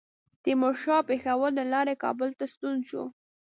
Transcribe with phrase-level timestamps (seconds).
[0.43, 3.03] تیمورشاه پېښور له لارې کابل ته ستون شو.